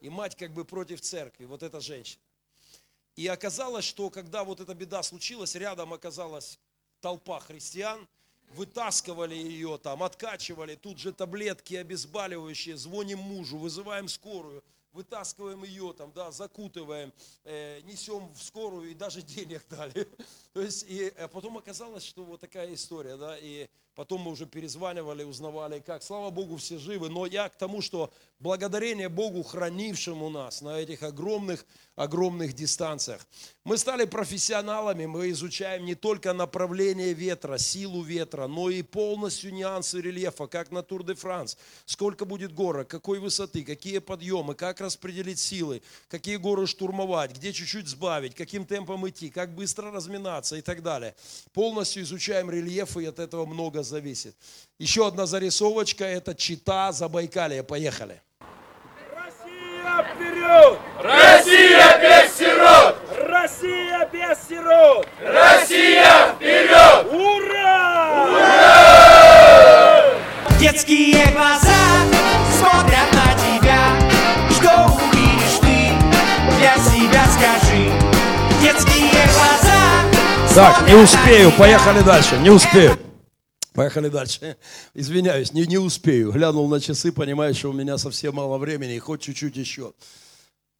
[0.00, 2.22] И мать как бы против церкви, вот эта женщина.
[3.16, 6.58] И оказалось, что когда вот эта беда случилась, рядом оказалась
[7.00, 8.06] толпа христиан,
[8.50, 16.12] вытаскивали ее там, откачивали, тут же таблетки обезболивающие, звоним мужу, вызываем скорую, вытаскиваем ее там,
[16.12, 17.12] да, закутываем,
[17.44, 20.08] э, несем в скорую и даже денег дали.
[20.58, 24.44] То есть, и а потом оказалось, что вот такая история, да, и потом мы уже
[24.44, 26.02] перезванивали, узнавали, как.
[26.02, 31.04] Слава Богу, все живы, но я к тому, что благодарение Богу, хранившему нас на этих
[31.04, 33.26] огромных, огромных дистанциях.
[33.64, 40.00] Мы стали профессионалами, мы изучаем не только направление ветра, силу ветра, но и полностью нюансы
[40.00, 41.58] рельефа, как на Тур де Франс.
[41.84, 47.88] Сколько будет горок, какой высоты, какие подъемы, как распределить силы, какие горы штурмовать, где чуть-чуть
[47.88, 51.14] сбавить, каким темпом идти, как быстро разминаться и так далее.
[51.52, 54.36] Полностью изучаем рельеф, и от этого много зависит.
[54.78, 57.62] Еще одна зарисовочка, это Чита Забайкалье.
[57.62, 58.22] Поехали.
[59.14, 60.78] Россия вперед!
[80.58, 82.98] Так, не успею, поехали дальше, не успею.
[83.74, 84.56] Поехали дальше.
[84.92, 86.32] Извиняюсь, не, не успею.
[86.32, 89.92] Глянул на часы, понимаю, что у меня совсем мало времени, и хоть чуть-чуть еще.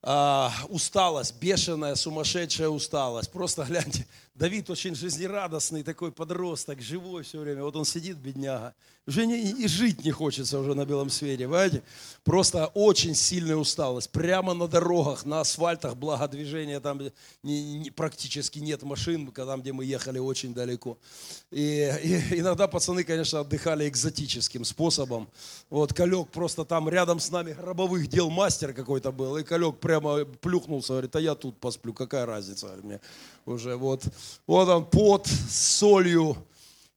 [0.03, 3.31] А, усталость, бешеная, сумасшедшая усталость.
[3.31, 7.65] Просто гляньте, Давид очень жизнерадостный такой подросток, живой все время.
[7.65, 8.73] Вот он сидит, бедняга.
[9.05, 11.83] Уже не, и жить не хочется уже на белом свете, понимаете?
[12.25, 14.11] Просто очень сильная усталость.
[14.11, 17.01] Прямо на дорогах, на асфальтах, благо движения там
[17.43, 20.99] не- не- практически нет машин, там, где мы ехали очень далеко.
[21.51, 25.29] И, и иногда пацаны, конечно, отдыхали экзотическим способом.
[25.71, 30.27] Вот Калек просто там рядом с нами гробовых дел мастер какой-то был, и Калек прямо
[30.27, 33.01] плюхнулся, говорит, а я тут посплю, какая разница говорит, мне
[33.49, 34.05] уже вот.
[34.47, 36.37] Вот он, пот с солью.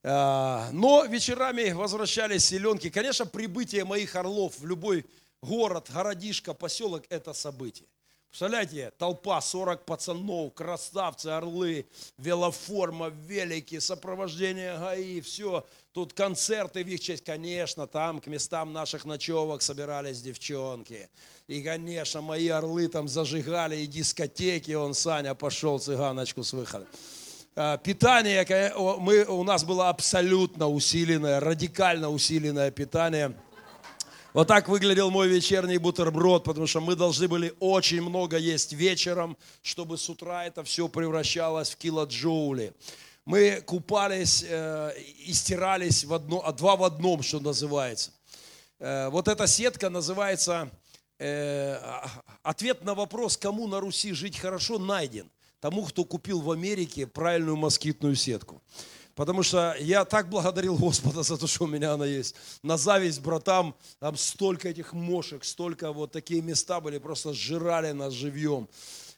[0.03, 2.89] А, Но вечерами возвращались селенки.
[2.89, 5.05] Конечно, прибытие моих орлов в любой
[5.41, 7.87] город, городишко, поселок– это событие.
[8.32, 11.86] Представляете, толпа, 40 пацанов, красавцы, орлы,
[12.17, 15.65] велоформа, велики, сопровождение ГАИ, все.
[15.91, 17.26] Тут концерты в их честь.
[17.26, 21.10] Конечно, там к местам наших ночевок собирались девчонки.
[21.48, 24.72] И, конечно, мои орлы там зажигали и дискотеки.
[24.72, 26.88] Он, Саня, пошел цыганочку с выхода.
[27.54, 28.46] А, Питание,
[28.78, 33.36] мы, у нас было абсолютно усиленное, радикально усиленное питание.
[34.34, 39.36] Вот так выглядел мой вечерний бутерброд, потому что мы должны были очень много есть вечером,
[39.62, 42.74] чтобы с утра это все превращалось в килоджоули.
[43.26, 44.94] Мы купались э,
[45.26, 48.12] и стирались в одно, а два в одном, что называется.
[48.80, 50.72] Э, вот эта сетка называется
[51.20, 52.10] э, а-
[52.41, 55.30] ответ на вопрос, кому на Руси жить хорошо, найден.
[55.60, 58.62] Тому, кто купил в Америке правильную москитную сетку.
[59.15, 62.36] Потому что я так благодарил Господа за то, что у меня она есть.
[62.63, 68.13] На зависть братам, там столько этих мошек, столько вот такие места были, просто сжирали нас
[68.13, 68.67] живьем.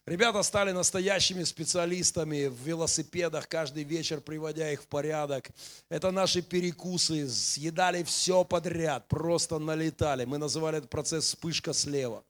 [0.06, 5.50] Ребята стали настоящими специалистами в велосипедах, каждый вечер приводя их в порядок.
[5.88, 10.26] Это наши перекусы, съедали все подряд, просто налетали.
[10.26, 12.22] Мы называли этот процесс вспышка слева.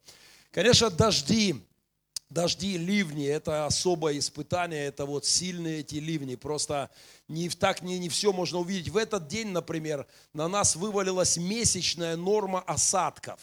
[0.52, 1.66] Конечно, дожди,
[2.34, 6.36] дожди, ливни– это особое испытание, это вот сильные эти ливни.
[6.36, 6.90] Просто
[7.28, 8.90] не, так не, не все можно увидеть.
[8.90, 13.40] В этот день, например, на нас вывалилась месячная норма осадков.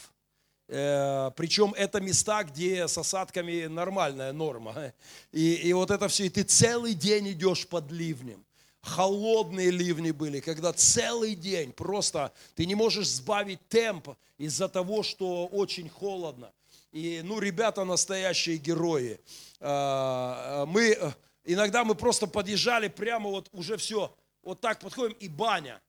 [0.67, 4.93] Э, Причем это места, где с осадками нормальная норма.
[5.31, 8.45] И, и вот это все, и ты целый день идешь под ливнем.
[8.81, 15.45] Холодные ливни были, когда целый день просто ты не можешь сбавить темп из-за того, что
[15.45, 16.51] очень холодно.
[16.91, 19.19] И, ну, ребята настоящие герои.
[19.59, 21.11] А, Мы, э,
[21.45, 25.81] иногда мы просто подъезжали прямо вот уже все, вот так подходим и баня.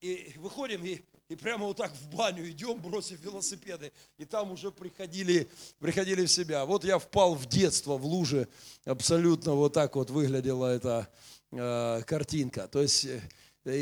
[0.00, 3.92] И выходим и, и прямо вот так в баню идем, бросив велосипеды.
[4.16, 6.64] И там уже приходили, приходили в себя.
[6.64, 8.48] Вот я впал в детство, в луже.
[8.84, 11.08] Абсолютно вот так вот выглядела эта
[11.52, 12.68] э, картинка.
[12.68, 13.20] То есть э,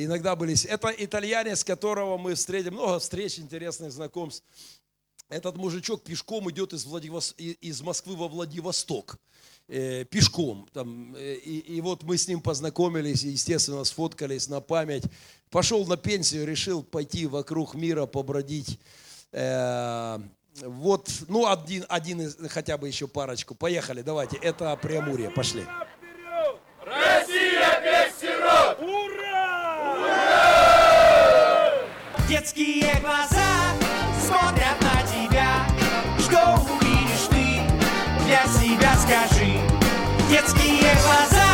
[0.05, 0.57] иногда были...
[0.67, 2.75] Это итальянец, которого мы встретим.
[2.75, 4.45] Много встреч, интересных знакомств.
[5.29, 9.19] Этот мужичок пешком идет из, Владивос- из Москвы во Владивосток.
[9.67, 10.69] Э, пешком.
[10.75, 15.05] Там, э, и, и вот мы с ним познакомились, естественно, сфоткались на память.
[15.51, 18.79] Пошел на пенсию, решил пойти вокруг мира, побродить.
[19.33, 20.19] Э,
[20.61, 23.55] вот, ну, один, один из, хотя бы еще парочку.
[23.55, 24.37] Поехали, давайте.
[24.37, 25.65] Это Преамурье, пошли.
[26.85, 28.79] Россия без сирот!
[28.81, 29.25] Ура!
[32.29, 33.75] Детские глаза
[34.27, 34.84] смотрят
[40.35, 41.45] Детские глаза.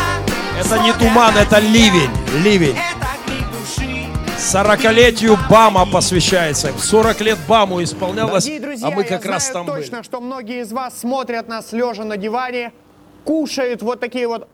[0.58, 2.08] Это не туман, это ливень,
[2.42, 2.74] ливень.
[2.74, 4.06] Это крик души.
[4.38, 6.72] 40-летию БАМа посвящается.
[6.78, 9.82] 40 лет БАМу исполнялось, Дорогие друзья, а мы я как раз знаю там были.
[9.82, 12.72] точно, что многие из вас смотрят нас лежа на диване,
[13.24, 14.48] кушают вот такие вот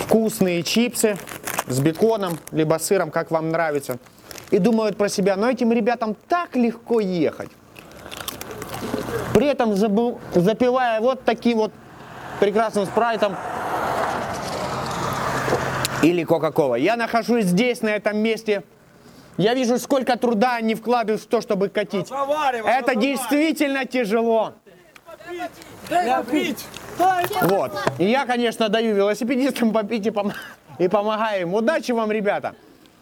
[0.00, 1.18] вкусные чипсы
[1.66, 3.98] с беконом, либо сыром, как вам нравится,
[4.50, 7.50] и думают про себя, но этим ребятам так легко ехать.
[9.34, 11.72] При этом забыл- запивая вот таким вот
[12.40, 13.36] прекрасным спрайтом
[16.02, 16.74] или Кока-Кола.
[16.76, 18.62] Я нахожусь здесь, на этом месте.
[19.36, 22.10] Я вижу, сколько труда они вкладывают в то, чтобы катить.
[22.64, 24.52] Это действительно тяжело.
[27.42, 27.72] Вот.
[27.98, 30.32] И я, конечно, даю велосипедистам попить и, пом-
[30.78, 31.54] и помогаю им.
[31.54, 32.54] Удачи вам, ребята.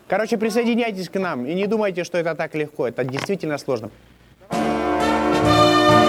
[0.08, 2.86] Короче, присоединяйтесь к нам и не думайте, что это так легко.
[2.86, 3.90] Это действительно сложно.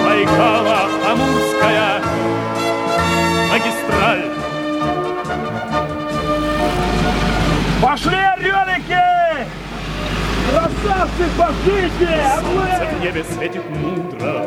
[0.06, 2.02] Байкала, Амурская
[4.04, 4.24] магистраль.
[7.82, 9.48] Пошли, орелики!
[10.52, 12.24] Красавцы, пошлите!
[12.42, 14.46] Солнце в небе светит мудро,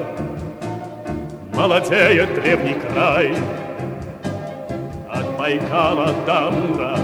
[1.54, 3.34] Молодеет древний край.
[5.10, 6.98] От Байкала до Амура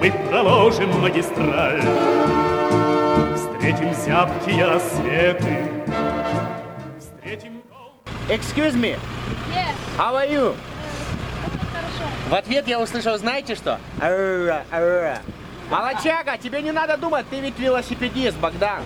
[0.00, 1.80] Мы проложим магистраль.
[3.36, 5.58] Встретим зябкие рассветы,
[6.98, 7.62] Встретим
[8.28, 8.96] Excuse me.
[9.96, 10.56] How are you?
[12.28, 13.78] В ответ я услышал, знаете что?
[15.70, 18.82] Молодчага, тебе не надо думать, ты ведь велосипедист, Богдан.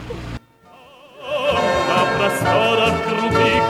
[1.89, 3.65] на просторах крутых.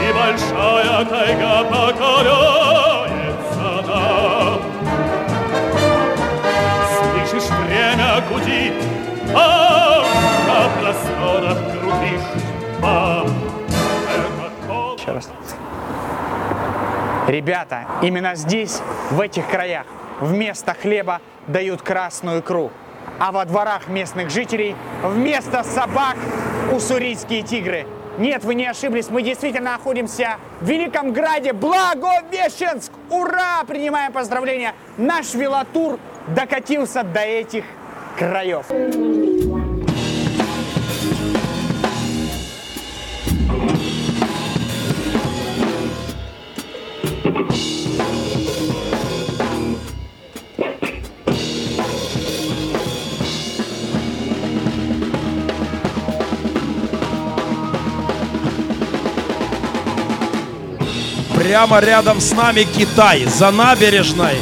[0.00, 4.62] И большая тайга покоряется нам.
[6.96, 8.74] Слышишь, время гудит,
[9.32, 12.22] на просторах крутых.
[17.28, 19.84] Ребята, именно здесь, в этих краях,
[20.18, 22.70] вместо хлеба дают красную икру.
[23.18, 26.16] А во дворах местных жителей вместо собак
[26.72, 27.86] уссурийские тигры.
[28.16, 32.92] Нет, вы не ошиблись, мы действительно находимся в Великом Граде Благовещенск.
[33.10, 33.62] Ура!
[33.66, 34.72] Принимаем поздравления.
[34.96, 37.64] Наш велотур докатился до этих
[38.18, 38.66] краев.
[61.48, 64.36] Прямо рядом с нами Китай, за набережной.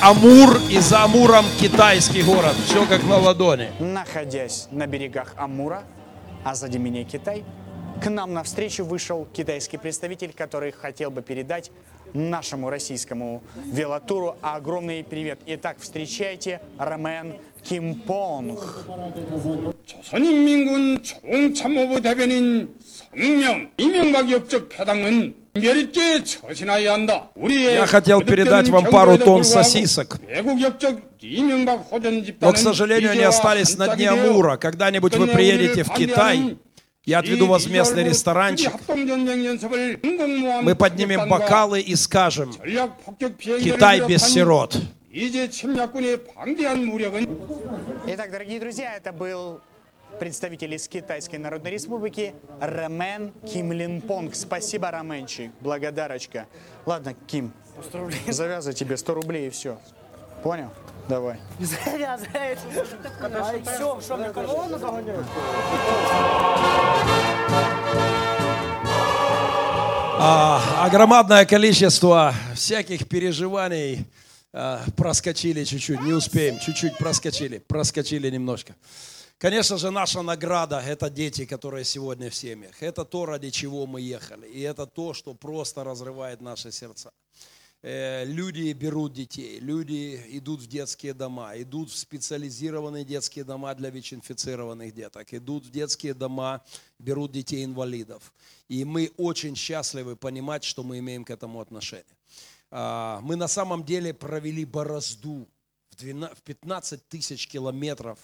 [0.00, 2.54] Амур и за Амуром китайский город.
[2.64, 3.68] Все как на ладони.
[3.78, 5.82] Находясь на берегах Амура,
[6.44, 7.44] а сзади меня Китай,
[8.02, 11.70] к нам навстречу вышел китайский представитель, который хотел бы передать
[12.14, 15.40] нашему российскому велотуру огромный привет.
[15.44, 18.59] Итак, встречайте Ромен Кимпонг.
[19.85, 27.29] 조선인민군 총참모부 대변인 성명 이명박 역적 패당은 멸있게 처신하여야 한다.
[27.35, 30.19] 우리의 Я хотел передать вам 거듭되는 пару 경고에도 тонн 불구하고 сосисок.
[30.27, 34.31] 외국 역적 이명박 호전 집단은 Но, к сожалению, они 이제와 остались на дне 한짝이 되어
[34.31, 34.57] Амура.
[34.57, 36.57] Когда-нибудь вы 어떤 приедете 우리를 в Китай, 반대하는
[37.05, 38.73] я отведу 이 вас в местный 비주얼로 ресторанчик.
[38.73, 44.29] 합동전쟁 연습을 항공모함 Мы поднимем 폭격단과 бокалы и скажем, 전략 폭격 비행기를 Китай без 비롯한
[44.29, 44.81] сирот.
[48.06, 49.60] Итак, дорогие друзья, это был
[50.20, 54.36] представитель из Китайской Народной Республики Рамен Ким Лин Понг.
[54.36, 56.46] Спасибо, Раменчи, благодарочка.
[56.86, 57.52] Ладно, Ким,
[58.28, 59.80] завязывай тебе 100 рублей и все.
[60.44, 60.70] Понял?
[61.08, 61.40] Давай.
[61.58, 62.60] Завязывает.
[70.20, 74.06] А все, количество всяких переживаний
[74.96, 78.74] проскочили чуть-чуть, не успеем, чуть-чуть проскочили, проскочили немножко.
[79.38, 82.82] Конечно же, наша награда– это дети, которые сегодня в семьях.
[82.82, 84.48] Это то, ради чего мы ехали.
[84.48, 87.12] И это то, что просто разрывает наши сердца.
[87.80, 93.90] Э, Люди берут детей, люди идут в детские дома, идут в специализированные детские дома для
[93.90, 96.64] ВИЧ-инфицированных деток, идут в детские дома,
[96.98, 98.32] берут детей-инвалидов.
[98.66, 102.17] И мы очень счастливы понимать, что мы имеем к этому отношение.
[102.70, 105.48] А, Мы на самом деле провели борозду
[105.90, 108.18] в 12 в 15 тысяч километров,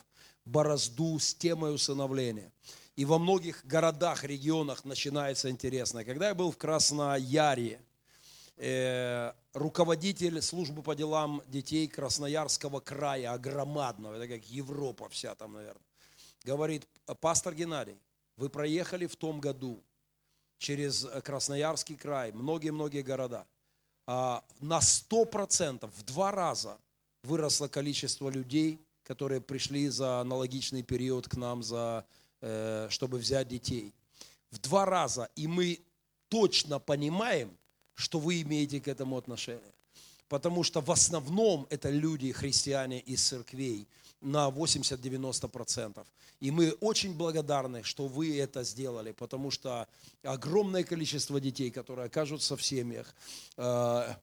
[0.44, 2.52] борозду с темой усыновления.
[2.96, 6.04] И во многих городах, регионах начинается интересно.
[6.04, 7.80] Когда я был в Красноярье,
[8.56, 15.82] э, руководитель службы по делам детей Красноярского края, огромадного, это как Европа вся там, наверное,
[16.44, 16.86] говорит,
[17.20, 17.96] пастор Геннадий,
[18.36, 19.82] вы проехали в том году
[20.58, 23.46] через Красноярский край, многие-многие города,
[24.06, 24.42] на
[24.80, 26.78] 100%, в два раза
[27.22, 32.04] выросло количество людей, которые пришли за аналогичный период к нам, за,
[32.40, 33.92] э, чтобы взять детей.
[34.50, 35.28] В два раза.
[35.36, 35.80] И мы
[36.28, 37.56] точно понимаем,
[37.94, 39.73] что вы имеете к этому отношение.
[40.28, 43.86] Потому что в основном это люди, христиане из церквей,
[44.24, 46.04] на 80-90%.
[46.40, 49.86] И мы очень благодарны, что вы это сделали, потому что
[50.22, 53.14] огромное количество детей, которые окажутся в семьях,
[53.56, 54.14] э,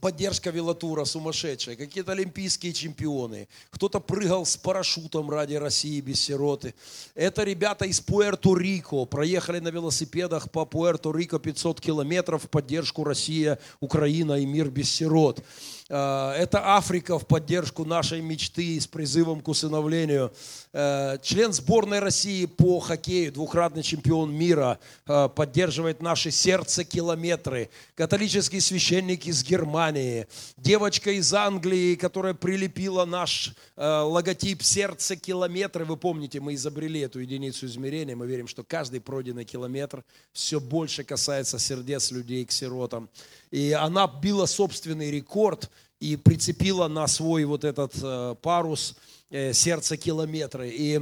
[0.00, 6.74] поддержка велотура сумасшедшая, какие-то олимпийские чемпионы, кто-то прыгал с парашютом ради России без сироты.
[7.14, 14.40] Это ребята из Пуэрто-Рико, проехали на велосипедах по Пуэрто-Рико 500 километров в поддержку Россия, Украина
[14.40, 15.44] и мир без сирот.
[15.90, 20.32] Э, это Африка в поддержку нашей мечты с призывом к усыновлению.
[20.72, 27.70] Э, член сборной России по хоккею, двукратный чемпион мира, э, поддерживает наши сердце километры.
[27.96, 30.28] Католический священник из Германии.
[30.56, 35.84] Девочка из Англии, которая прилепила наш логотип сердце километры.
[35.84, 38.14] Вы помните, мы изобрели эту единицу измерения.
[38.14, 43.08] Мы верим, что каждый пройденный километр все больше касается сердец людей к сиротам.
[43.50, 45.70] И она била собственный рекорд
[46.00, 48.96] и прицепила на свой вот этот э, парус
[49.30, 50.70] э, сердце километры.
[50.70, 51.00] И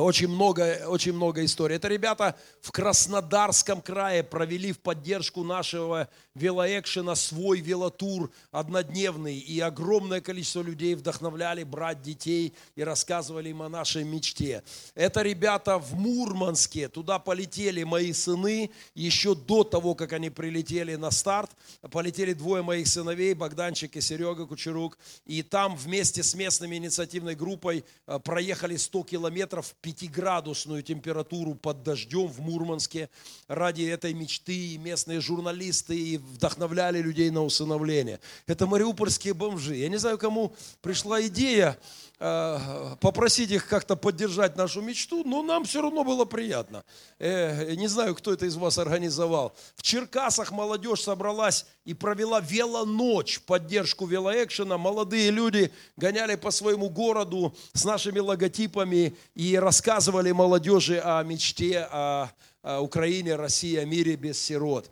[0.00, 1.76] очень много, очень много историй.
[1.76, 9.38] Это ребята в Краснодарском крае провели в поддержку нашего велоэкшена свой велотур однодневный.
[9.38, 14.64] И огромное количество людей вдохновляли брать детей и рассказывали им о нашей мечте.
[14.96, 16.88] Это ребята в Мурманске.
[16.88, 21.52] Туда полетели мои сыны еще до того, как они прилетели на старт.
[21.92, 24.98] Полетели двое моих сыновей, Богданчик и Серега Кучерук.
[25.24, 32.26] И там вместе с местной инициативной группой э, проехали 100 километров пятиградусную температуру под дождем
[32.26, 33.10] в Мурманске
[33.48, 34.54] ради этой мечты.
[34.54, 38.18] И местные журналисты и вдохновляли людей на усыновление.
[38.46, 39.76] Это мариупольские бомжи.
[39.76, 41.78] Я не знаю, кому пришла идея
[43.00, 46.84] попросить их как-то поддержать нашу мечту, но нам все равно было приятно.
[47.18, 49.54] Э, не знаю, кто это из вас организовал.
[49.76, 54.78] В Черкасах молодежь собралась и провела велоночь поддержку велоэкшена.
[54.78, 62.30] Молодые люди гоняли по своему городу с нашими логотипами и рассказывали молодежи о мечте, о
[62.80, 64.90] Украине, России, о мире без сирот.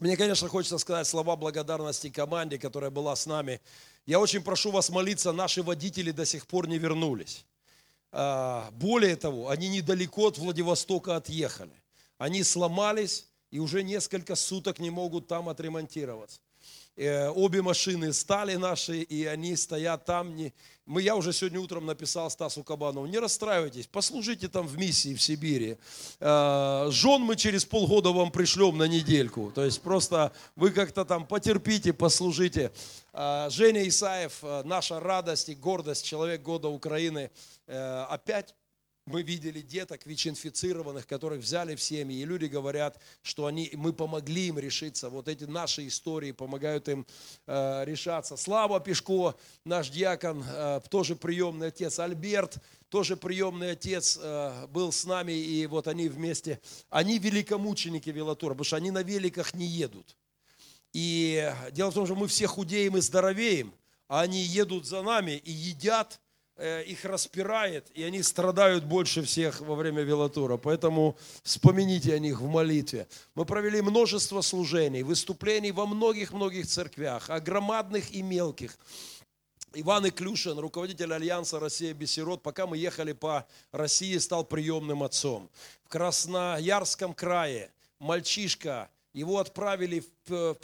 [0.00, 3.60] Мне, конечно, хочется сказать слова благодарности команде, которая была с нами
[4.06, 7.44] я очень прошу вас молиться, наши водители до сих пор не вернулись.
[8.12, 11.74] А, более того, они недалеко от Владивостока отъехали.
[12.18, 16.40] Они сломались и уже несколько суток не могут там отремонтироваться.
[16.96, 20.36] Э, обе машины стали наши, и они стоят там.
[20.36, 20.52] Не...
[20.86, 25.20] Мы, я уже сегодня утром написал Стасу Кабанову, не расстраивайтесь, послужите там в миссии в
[25.20, 25.76] Сибири.
[26.20, 29.50] Э, жен мы через полгода вам пришлем на недельку.
[29.52, 32.70] То есть просто вы как-то там потерпите, послужите.
[33.12, 37.30] Э, Женя Исаев, наша радость и гордость, человек года Украины,
[37.66, 38.54] опять
[39.06, 44.48] мы видели деток ВИЧ-инфицированных, которых взяли в семьи, и люди говорят, что они, мы помогли
[44.48, 45.10] им решиться.
[45.10, 47.06] Вот эти наши истории помогают им
[47.46, 48.36] э, решаться.
[48.36, 49.34] Слава Пешко,
[49.64, 51.98] наш диакон, э, тоже приемный отец.
[51.98, 52.56] Альберт,
[52.88, 56.60] тоже приемный отец, э, был с нами, и вот они вместе.
[56.88, 60.16] Они великомученики велотура, потому что они на великах не едут.
[60.94, 63.74] И дело в том, что мы все худеем и здоровеем,
[64.08, 66.20] а они едут за нами и едят–
[66.58, 70.56] их распирает, и они страдают больше всех во время велотура.
[70.56, 73.08] Поэтому вспомните о них в молитве.
[73.34, 78.78] Мы провели множество служений, выступлений во многих-многих церквях, о громадных и мелких.
[79.76, 85.50] Иван Иклюшин, руководитель Альянса «Россия без сирот», пока мы ехали по России, стал приемным отцом.
[85.84, 90.56] В Красноярском крае мальчишка, его отправили, в,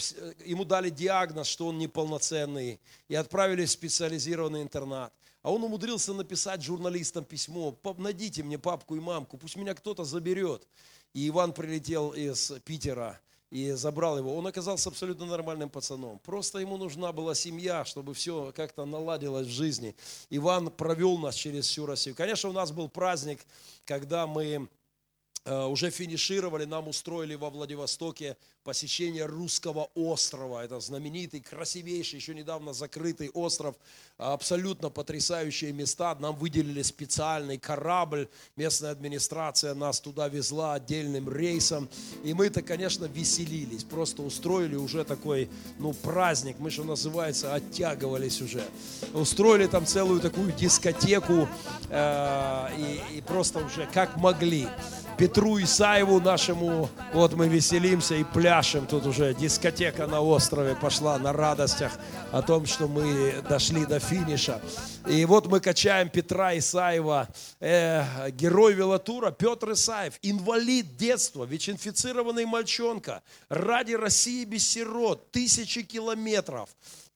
[0.45, 5.13] ему дали диагноз, что он неполноценный, и отправили в специализированный интернат.
[5.43, 10.67] А он умудрился написать журналистам письмо, найдите мне папку и мамку, пусть меня кто-то заберет.
[11.15, 13.19] И Иван прилетел из Питера
[13.51, 14.37] и забрал его.
[14.37, 16.19] Он оказался абсолютно нормальным пацаном.
[16.21, 19.97] Просто ему нужна была семья, чтобы все как-то наладилось в жизни.
[20.31, 22.15] Иван провел нас через всю Россию.
[22.15, 23.41] Конечно, у нас был праздник,
[23.85, 24.69] когда мы
[25.45, 30.65] э, уже финишировали, нам устроили во Владивостоке посещение русского острова.
[30.65, 33.75] Это знаменитый, красивейший, еще недавно закрытый остров.
[34.19, 36.15] Абсолютно потрясающие места.
[36.21, 38.29] Нам выделили специальный корабль.
[38.57, 41.89] Местная администрация нас туда везла отдельным рейсом.
[42.23, 43.85] И мы-то, конечно, веселились.
[43.85, 45.49] Просто устроили уже такой,
[45.79, 46.57] ну, праздник.
[46.59, 48.63] Мы, что называется, оттягивались уже.
[49.15, 51.49] Устроили там целую такую дискотеку.
[51.89, 54.69] э, и, и просто уже как могли.
[55.21, 58.50] Петру Исаеву нашему, вот мы веселимся и пляшем,
[58.89, 61.93] тут уже дискотека на острове пошла на радостях
[62.33, 64.61] о том, что мы дошли до финиша.
[65.07, 67.29] И вот мы качаем Петра Исаева,
[67.61, 76.71] э, герой велотура Петр Исаев, инвалид детства, ВИЧ-инфицированный мальчонка, ради России без сирот, тысячи километров.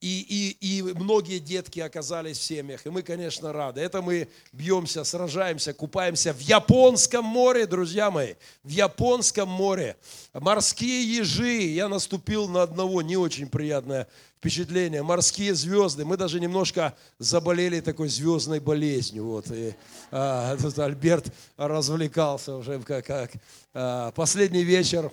[0.04, 2.84] И, и, и многие детки оказались в семьях.
[2.84, 3.80] И мы, конечно, рады.
[3.80, 8.34] Это мы бьемся, сражаемся, купаемся в Японском море, друзья мои.
[8.64, 9.96] В Японском море.
[10.34, 11.62] Морские ежи.
[11.62, 14.06] Я наступил на одного не очень приятное
[14.40, 15.02] впечатление.
[15.02, 16.04] Морские звезды.
[16.04, 19.24] Мы даже немножко заболели такой звездной болезнью.
[19.24, 19.50] Вот.
[19.50, 19.74] И,
[20.10, 23.30] а, Альберт развлекался уже как, как
[23.72, 25.10] а, последний вечер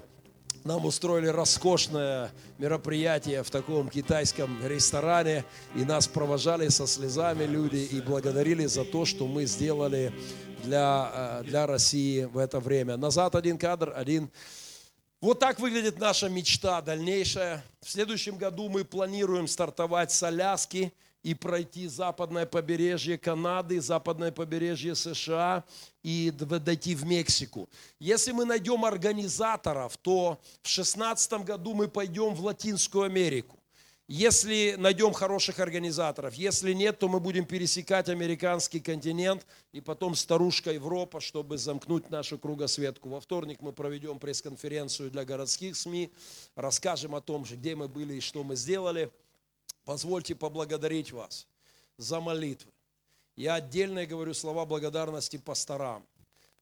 [0.64, 5.44] нам устроили роскошное мероприятие в таком китайском ресторане,
[5.76, 10.14] и нас провожали со слезами люди и благодарили за то, что мы сделали
[10.64, 12.98] для, э, для России в это время.
[12.98, 14.30] Назад один кадр, один.
[15.20, 17.64] Вот так выглядит наша мечта дальнейшая.
[17.82, 20.94] В следующем году мы планируем стартовать с Аляски
[21.24, 25.64] и пройти западное побережье Канады, западное побережье США
[26.04, 27.70] и дойти в Мексику.
[28.00, 33.58] Если мы найдем организаторов, то в 2016 году мы пойдем в Латинскую Америку.
[34.14, 40.74] Если найдем хороших организаторов, если нет, то мы будем пересекать американский континент и потом старушка
[40.74, 43.08] Европа, чтобы замкнуть нашу кругосветку.
[43.08, 46.12] Во вторник мы проведем пресс-конференцию для городских СМИ,
[46.56, 49.12] расскажем о том, где мы были и что мы сделали.
[49.86, 51.48] Позвольте поблагодарить вас
[51.98, 52.72] за молитвы.
[53.36, 56.06] Я отдельно говорю слова благодарности пасторам.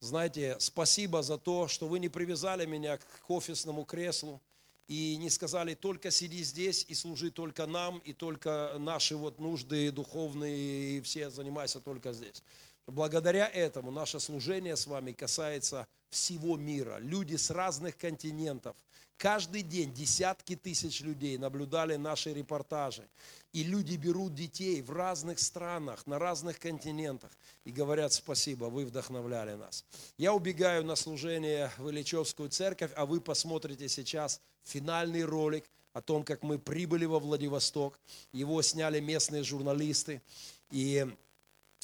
[0.00, 4.40] Знаете, спасибо за то, что вы не привязали меня к офисному креслу
[4.88, 9.92] и не сказали, только сиди здесь и служи только нам, и только наши вот нужды
[9.92, 12.42] духовные, и все занимайся только здесь.
[12.86, 16.98] Благодаря этому наше служение с вами касается всего мира.
[16.98, 18.76] Люди с разных континентов.
[19.16, 23.06] Каждый день десятки тысяч людей наблюдали наши репортажи.
[23.52, 27.30] И люди берут детей в разных странах, на разных континентах
[27.64, 29.84] и говорят спасибо, вы вдохновляли нас.
[30.16, 36.22] Я убегаю на служение в Ильичевскую церковь, а вы посмотрите сейчас финальный ролик о том,
[36.22, 37.98] как мы прибыли во Владивосток.
[38.32, 40.22] Его сняли местные журналисты.
[40.70, 41.06] И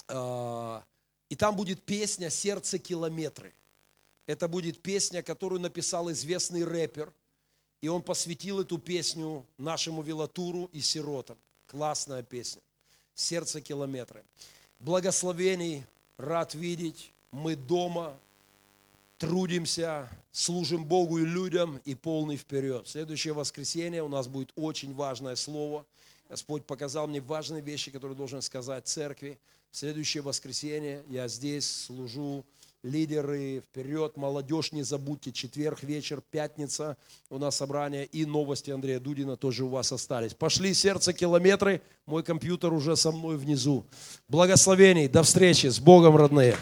[0.08, 3.52] и там будет песня «Сердце километры».
[4.26, 7.12] Это будет песня, которую написал известный рэпер.
[7.80, 11.36] И он посвятил эту песню нашему велотуру и сиротам.
[11.66, 12.62] Классная песня.
[13.14, 14.24] «Сердце километры».
[14.80, 15.84] Благословений,
[16.16, 17.12] рад видеть.
[17.30, 18.16] Мы дома,
[19.18, 22.86] трудимся, служим Богу и людям и полный вперед.
[22.88, 25.84] Следующее воскресенье у нас будет очень важное слово.
[26.28, 29.38] Господь показал мне важные вещи, которые должен сказать церкви.
[29.78, 32.46] Следующее воскресенье я здесь служу,
[32.82, 36.96] лидеры, вперед, молодежь, не забудьте, четверг вечер, пятница
[37.28, 40.32] у нас собрание и новости Андрея Дудина тоже у вас остались.
[40.32, 43.84] Пошли сердце километры, мой компьютер уже со мной внизу.
[44.28, 46.56] Благословений, до встречи, с Богом, родные.